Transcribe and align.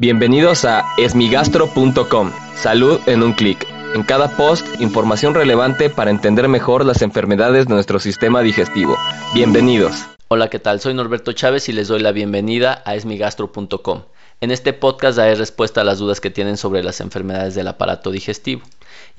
Bienvenidos 0.00 0.64
a 0.64 0.86
esmigastro.com. 0.96 2.32
Salud 2.56 2.98
en 3.04 3.22
un 3.22 3.34
clic. 3.34 3.66
En 3.94 4.02
cada 4.02 4.34
post, 4.34 4.66
información 4.80 5.34
relevante 5.34 5.90
para 5.90 6.10
entender 6.10 6.48
mejor 6.48 6.86
las 6.86 7.02
enfermedades 7.02 7.66
de 7.66 7.74
nuestro 7.74 7.98
sistema 7.98 8.40
digestivo. 8.40 8.96
Bienvenidos. 9.34 10.06
Hola, 10.28 10.48
¿qué 10.48 10.58
tal? 10.58 10.80
Soy 10.80 10.94
Norberto 10.94 11.32
Chávez 11.32 11.68
y 11.68 11.74
les 11.74 11.88
doy 11.88 12.00
la 12.00 12.12
bienvenida 12.12 12.82
a 12.86 12.94
esmigastro.com. 12.94 14.04
En 14.40 14.50
este 14.50 14.72
podcast 14.72 15.18
daré 15.18 15.34
respuesta 15.34 15.82
a 15.82 15.84
las 15.84 15.98
dudas 15.98 16.22
que 16.22 16.30
tienen 16.30 16.56
sobre 16.56 16.82
las 16.82 17.02
enfermedades 17.02 17.54
del 17.54 17.68
aparato 17.68 18.10
digestivo. 18.10 18.62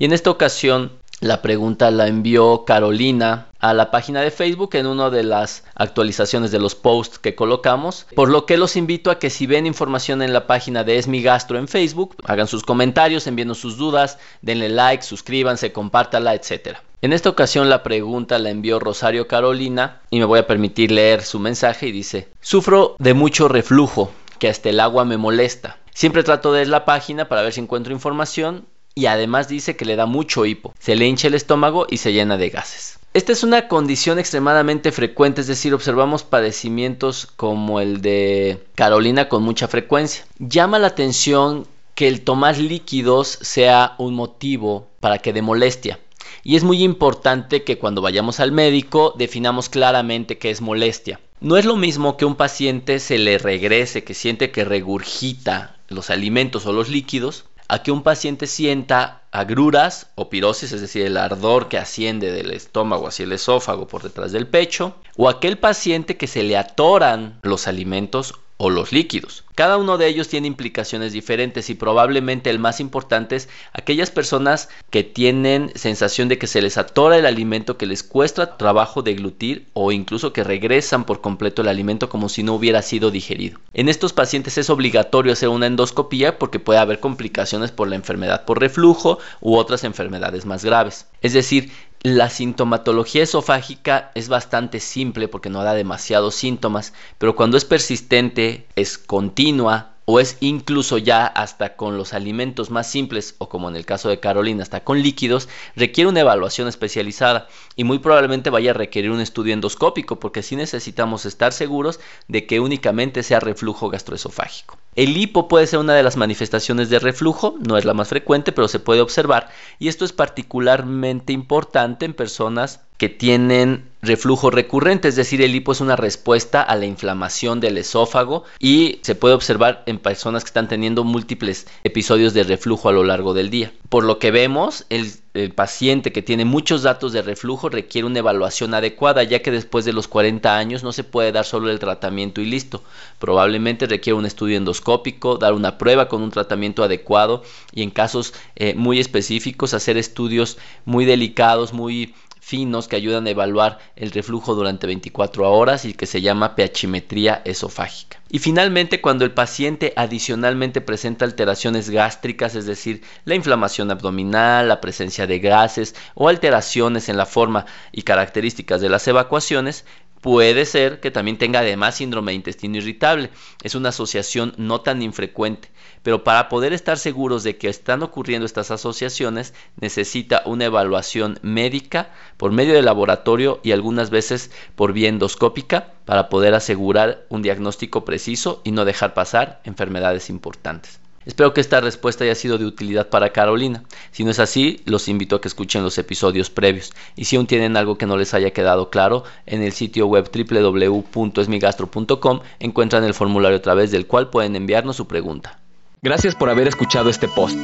Y 0.00 0.04
en 0.06 0.12
esta 0.12 0.30
ocasión 0.30 0.90
la 1.22 1.40
pregunta 1.40 1.92
la 1.92 2.08
envió 2.08 2.64
Carolina 2.64 3.46
a 3.60 3.74
la 3.74 3.92
página 3.92 4.20
de 4.22 4.32
Facebook 4.32 4.74
en 4.74 4.88
una 4.88 5.08
de 5.08 5.22
las 5.22 5.62
actualizaciones 5.76 6.50
de 6.50 6.58
los 6.58 6.74
posts 6.74 7.20
que 7.20 7.36
colocamos, 7.36 8.06
por 8.16 8.28
lo 8.28 8.44
que 8.44 8.56
los 8.56 8.74
invito 8.74 9.08
a 9.08 9.20
que 9.20 9.30
si 9.30 9.46
ven 9.46 9.64
información 9.64 10.20
en 10.20 10.32
la 10.32 10.48
página 10.48 10.82
de 10.82 10.98
Esmigastro 10.98 11.58
en 11.58 11.68
Facebook, 11.68 12.16
hagan 12.24 12.48
sus 12.48 12.64
comentarios, 12.64 13.28
envíen 13.28 13.54
sus 13.54 13.76
dudas, 13.76 14.18
denle 14.42 14.68
like, 14.68 15.04
suscríbanse, 15.04 15.72
compártala, 15.72 16.34
etc. 16.34 16.78
En 17.02 17.12
esta 17.12 17.28
ocasión 17.28 17.70
la 17.70 17.84
pregunta 17.84 18.40
la 18.40 18.50
envió 18.50 18.80
Rosario 18.80 19.28
Carolina 19.28 20.00
y 20.10 20.18
me 20.18 20.24
voy 20.24 20.40
a 20.40 20.48
permitir 20.48 20.90
leer 20.90 21.22
su 21.22 21.38
mensaje 21.38 21.86
y 21.86 21.92
dice, 21.92 22.30
sufro 22.40 22.96
de 22.98 23.14
mucho 23.14 23.46
reflujo, 23.46 24.10
que 24.40 24.48
hasta 24.48 24.70
el 24.70 24.80
agua 24.80 25.04
me 25.04 25.18
molesta. 25.18 25.78
Siempre 25.94 26.24
trato 26.24 26.52
de 26.52 26.66
la 26.66 26.84
página 26.84 27.28
para 27.28 27.42
ver 27.42 27.52
si 27.52 27.60
encuentro 27.60 27.92
información 27.92 28.66
y 28.94 29.06
además 29.06 29.48
dice 29.48 29.76
que 29.76 29.84
le 29.84 29.96
da 29.96 30.06
mucho 30.06 30.46
hipo, 30.46 30.74
se 30.78 30.96
le 30.96 31.06
hincha 31.06 31.28
el 31.28 31.34
estómago 31.34 31.86
y 31.88 31.98
se 31.98 32.12
llena 32.12 32.36
de 32.36 32.50
gases. 32.50 32.98
Esta 33.14 33.32
es 33.32 33.42
una 33.42 33.68
condición 33.68 34.18
extremadamente 34.18 34.90
frecuente, 34.90 35.42
es 35.42 35.46
decir, 35.46 35.74
observamos 35.74 36.22
padecimientos 36.24 37.26
como 37.36 37.80
el 37.80 38.00
de 38.00 38.64
Carolina 38.74 39.28
con 39.28 39.42
mucha 39.42 39.68
frecuencia. 39.68 40.24
Llama 40.38 40.78
la 40.78 40.86
atención 40.86 41.66
que 41.94 42.08
el 42.08 42.22
tomar 42.22 42.56
líquidos 42.56 43.38
sea 43.42 43.94
un 43.98 44.14
motivo 44.14 44.88
para 45.00 45.18
que 45.18 45.34
dé 45.34 45.42
molestia. 45.42 45.98
Y 46.42 46.56
es 46.56 46.64
muy 46.64 46.82
importante 46.82 47.64
que 47.64 47.78
cuando 47.78 48.00
vayamos 48.00 48.40
al 48.40 48.50
médico 48.50 49.14
definamos 49.16 49.68
claramente 49.68 50.38
qué 50.38 50.50
es 50.50 50.62
molestia. 50.62 51.20
No 51.40 51.56
es 51.56 51.64
lo 51.64 51.76
mismo 51.76 52.16
que 52.16 52.24
un 52.24 52.36
paciente 52.36 52.98
se 52.98 53.18
le 53.18 53.36
regrese, 53.36 54.04
que 54.04 54.14
siente 54.14 54.50
que 54.50 54.64
regurgita 54.64 55.76
los 55.88 56.08
alimentos 56.08 56.66
o 56.66 56.72
los 56.72 56.88
líquidos, 56.88 57.44
a 57.72 57.82
que 57.82 57.90
un 57.90 58.02
paciente 58.02 58.46
sienta 58.46 59.22
agruras 59.30 60.08
o 60.14 60.28
pirosis, 60.28 60.72
es 60.72 60.82
decir, 60.82 61.06
el 61.06 61.16
ardor 61.16 61.70
que 61.70 61.78
asciende 61.78 62.30
del 62.30 62.50
estómago 62.50 63.08
hacia 63.08 63.24
el 63.24 63.32
esófago 63.32 63.88
por 63.88 64.02
detrás 64.02 64.30
del 64.30 64.46
pecho, 64.46 64.94
o 65.16 65.26
aquel 65.26 65.56
paciente 65.56 66.18
que 66.18 66.26
se 66.26 66.42
le 66.42 66.58
atoran 66.58 67.38
los 67.42 67.66
alimentos 67.66 68.34
o 68.64 68.70
los 68.70 68.92
líquidos. 68.92 69.42
Cada 69.56 69.76
uno 69.76 69.98
de 69.98 70.06
ellos 70.06 70.28
tiene 70.28 70.46
implicaciones 70.46 71.12
diferentes 71.12 71.68
y 71.68 71.74
probablemente 71.74 72.48
el 72.48 72.60
más 72.60 72.78
importante 72.78 73.34
es 73.34 73.48
aquellas 73.72 74.12
personas 74.12 74.68
que 74.88 75.02
tienen 75.02 75.72
sensación 75.74 76.28
de 76.28 76.38
que 76.38 76.46
se 76.46 76.62
les 76.62 76.78
atora 76.78 77.18
el 77.18 77.26
alimento, 77.26 77.76
que 77.76 77.86
les 77.86 78.04
cuesta 78.04 78.56
trabajo 78.56 79.02
deglutir 79.02 79.66
o 79.72 79.90
incluso 79.90 80.32
que 80.32 80.44
regresan 80.44 81.06
por 81.06 81.20
completo 81.20 81.62
el 81.62 81.68
alimento 81.68 82.08
como 82.08 82.28
si 82.28 82.44
no 82.44 82.54
hubiera 82.54 82.82
sido 82.82 83.10
digerido. 83.10 83.58
En 83.74 83.88
estos 83.88 84.12
pacientes 84.12 84.56
es 84.56 84.70
obligatorio 84.70 85.32
hacer 85.32 85.48
una 85.48 85.66
endoscopía 85.66 86.38
porque 86.38 86.60
puede 86.60 86.78
haber 86.78 87.00
complicaciones 87.00 87.72
por 87.72 87.88
la 87.88 87.96
enfermedad 87.96 88.44
por 88.44 88.60
reflujo 88.60 89.18
u 89.40 89.56
otras 89.56 89.82
enfermedades 89.82 90.46
más 90.46 90.64
graves. 90.64 91.06
Es 91.20 91.32
decir, 91.32 91.72
la 92.02 92.30
sintomatología 92.30 93.22
esofágica 93.22 94.10
es 94.16 94.28
bastante 94.28 94.80
simple 94.80 95.28
porque 95.28 95.50
no 95.50 95.62
da 95.62 95.72
demasiados 95.72 96.34
síntomas, 96.34 96.92
pero 97.18 97.36
cuando 97.36 97.56
es 97.56 97.64
persistente, 97.64 98.66
es 98.74 98.98
continua, 98.98 99.92
o 100.04 100.18
es 100.18 100.36
incluso 100.40 100.98
ya 100.98 101.26
hasta 101.26 101.76
con 101.76 101.96
los 101.96 102.12
alimentos 102.12 102.70
más 102.70 102.90
simples 102.90 103.36
o 103.38 103.48
como 103.48 103.68
en 103.68 103.76
el 103.76 103.86
caso 103.86 104.08
de 104.08 104.18
Carolina 104.18 104.64
hasta 104.64 104.82
con 104.82 105.00
líquidos, 105.00 105.48
requiere 105.76 106.10
una 106.10 106.20
evaluación 106.20 106.66
especializada 106.66 107.46
y 107.76 107.84
muy 107.84 108.00
probablemente 108.00 108.50
vaya 108.50 108.72
a 108.72 108.74
requerir 108.74 109.12
un 109.12 109.20
estudio 109.20 109.54
endoscópico 109.54 110.18
porque 110.18 110.42
sí 110.42 110.56
necesitamos 110.56 111.24
estar 111.24 111.52
seguros 111.52 112.00
de 112.26 112.46
que 112.46 112.58
únicamente 112.58 113.22
sea 113.22 113.38
reflujo 113.38 113.90
gastroesofágico. 113.90 114.76
El 114.94 115.16
hipo 115.16 115.48
puede 115.48 115.66
ser 115.66 115.78
una 115.78 115.94
de 115.94 116.02
las 116.02 116.18
manifestaciones 116.18 116.90
de 116.90 116.98
reflujo, 116.98 117.56
no 117.66 117.78
es 117.78 117.86
la 117.86 117.94
más 117.94 118.08
frecuente, 118.08 118.52
pero 118.52 118.68
se 118.68 118.78
puede 118.78 119.00
observar 119.00 119.48
y 119.78 119.88
esto 119.88 120.04
es 120.04 120.12
particularmente 120.12 121.32
importante 121.32 122.04
en 122.04 122.12
personas 122.12 122.80
que 122.98 123.08
tienen 123.08 123.88
reflujo 124.02 124.50
recurrente, 124.50 125.08
es 125.08 125.16
decir, 125.16 125.42
el 125.42 125.54
hipo 125.54 125.72
es 125.72 125.80
una 125.80 125.96
respuesta 125.96 126.60
a 126.62 126.76
la 126.76 126.86
inflamación 126.86 127.58
del 127.58 127.78
esófago 127.78 128.44
y 128.58 129.00
se 129.02 129.14
puede 129.14 129.34
observar 129.34 129.82
en 129.86 129.98
personas 129.98 130.44
que 130.44 130.48
están 130.48 130.68
teniendo 130.68 131.04
múltiples 131.04 131.66
episodios 131.84 132.34
de 132.34 132.44
reflujo 132.44 132.88
a 132.88 132.92
lo 132.92 133.02
largo 133.02 133.32
del 133.32 133.50
día. 133.50 133.72
Por 133.88 134.04
lo 134.04 134.18
que 134.18 134.30
vemos, 134.30 134.86
el, 134.88 135.10
paciente 135.54 136.12
que 136.12 136.20
tiene 136.20 136.44
muchos 136.44 136.82
datos 136.82 137.12
de 137.12 137.22
reflujo 137.22 137.70
requiere 137.70 138.06
una 138.06 138.18
evaluación 138.18 138.74
adecuada, 138.74 139.22
ya 139.22 139.40
que 139.40 139.50
después 139.50 139.86
de 139.86 139.94
los 139.94 140.06
40 140.06 140.56
años 140.56 140.82
no 140.82 140.92
se 140.92 141.04
puede 141.04 141.32
dar 141.32 141.46
solo 141.46 141.70
el 141.70 141.78
tratamiento 141.78 142.42
y 142.42 142.46
listo. 142.46 142.82
Probablemente 143.18 143.86
requiere 143.86 144.18
un 144.18 144.26
estudio 144.26 144.58
endoscópico, 144.58 145.38
dar 145.38 145.54
una 145.54 145.78
prueba 145.78 146.08
con 146.08 146.22
un 146.22 146.30
tratamiento 146.30 146.84
adecuado 146.84 147.42
y 147.72 147.82
en 147.82 147.90
casos 147.90 148.34
eh, 148.56 148.74
muy 148.74 149.00
específicos 149.00 149.72
hacer 149.72 149.96
estudios 149.96 150.58
muy 150.84 151.06
delicados, 151.06 151.72
muy 151.72 152.14
finos 152.42 152.88
que 152.88 152.96
ayudan 152.96 153.24
a 153.28 153.30
evaluar 153.30 153.78
el 153.94 154.10
reflujo 154.10 154.56
durante 154.56 154.88
24 154.88 155.48
horas 155.48 155.84
y 155.84 155.94
que 155.94 156.06
se 156.06 156.20
llama 156.20 156.56
pHimetría 156.56 157.40
esofágica. 157.44 158.20
Y 158.28 158.40
finalmente, 158.40 159.00
cuando 159.00 159.24
el 159.24 159.30
paciente 159.30 159.92
adicionalmente 159.94 160.80
presenta 160.80 161.24
alteraciones 161.24 161.88
gástricas, 161.88 162.56
es 162.56 162.66
decir, 162.66 163.02
la 163.24 163.36
inflamación 163.36 163.92
abdominal, 163.92 164.66
la 164.66 164.80
presencia 164.80 165.28
de 165.28 165.38
gases 165.38 165.94
o 166.14 166.28
alteraciones 166.28 167.08
en 167.08 167.16
la 167.16 167.26
forma 167.26 167.64
y 167.92 168.02
características 168.02 168.80
de 168.80 168.88
las 168.88 169.06
evacuaciones, 169.06 169.84
Puede 170.22 170.66
ser 170.66 171.00
que 171.00 171.10
también 171.10 171.36
tenga 171.36 171.58
además 171.58 171.96
síndrome 171.96 172.30
de 172.30 172.36
intestino 172.36 172.76
irritable. 172.76 173.30
Es 173.64 173.74
una 173.74 173.88
asociación 173.88 174.54
no 174.56 174.80
tan 174.80 175.02
infrecuente, 175.02 175.68
pero 176.04 176.22
para 176.22 176.48
poder 176.48 176.72
estar 176.72 176.96
seguros 176.96 177.42
de 177.42 177.56
que 177.56 177.68
están 177.68 178.04
ocurriendo 178.04 178.46
estas 178.46 178.70
asociaciones 178.70 179.52
necesita 179.80 180.42
una 180.46 180.66
evaluación 180.66 181.40
médica 181.42 182.12
por 182.36 182.52
medio 182.52 182.74
del 182.74 182.84
laboratorio 182.84 183.58
y 183.64 183.72
algunas 183.72 184.10
veces 184.10 184.52
por 184.76 184.92
vía 184.92 185.08
endoscópica 185.08 185.92
para 186.04 186.28
poder 186.28 186.54
asegurar 186.54 187.26
un 187.28 187.42
diagnóstico 187.42 188.04
preciso 188.04 188.60
y 188.62 188.70
no 188.70 188.84
dejar 188.84 189.14
pasar 189.14 189.60
enfermedades 189.64 190.30
importantes. 190.30 191.01
Espero 191.26 191.52
que 191.54 191.60
esta 191.60 191.80
respuesta 191.80 192.24
haya 192.24 192.34
sido 192.34 192.58
de 192.58 192.66
utilidad 192.66 193.08
para 193.08 193.30
Carolina. 193.30 193.84
Si 194.10 194.24
no 194.24 194.30
es 194.30 194.38
así, 194.38 194.80
los 194.84 195.08
invito 195.08 195.36
a 195.36 195.40
que 195.40 195.48
escuchen 195.48 195.82
los 195.82 195.96
episodios 195.98 196.50
previos. 196.50 196.92
Y 197.16 197.24
si 197.26 197.36
aún 197.36 197.46
tienen 197.46 197.76
algo 197.76 197.98
que 197.98 198.06
no 198.06 198.16
les 198.16 198.32
haya 198.34 198.52
quedado 198.52 198.90
claro, 198.90 199.24
en 199.46 199.62
el 199.62 199.72
sitio 199.72 200.06
web 200.06 200.30
www.esmigastro.com 200.32 202.40
encuentran 202.58 203.04
el 203.04 203.14
formulario 203.14 203.58
a 203.58 203.62
través 203.62 203.90
del 203.90 204.06
cual 204.06 204.30
pueden 204.30 204.56
enviarnos 204.56 204.96
su 204.96 205.06
pregunta. 205.06 205.58
Gracias 206.02 206.34
por 206.34 206.50
haber 206.50 206.66
escuchado 206.66 207.10
este 207.10 207.28
post. 207.28 207.58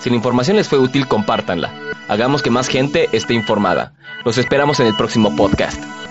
Si 0.00 0.10
la 0.10 0.16
información 0.16 0.56
les 0.56 0.68
fue 0.68 0.78
útil, 0.78 1.06
compártanla. 1.06 1.72
Hagamos 2.08 2.42
que 2.42 2.50
más 2.50 2.68
gente 2.68 3.08
esté 3.12 3.34
informada. 3.34 3.94
Los 4.24 4.36
esperamos 4.36 4.80
en 4.80 4.88
el 4.88 4.96
próximo 4.96 5.34
podcast. 5.36 6.03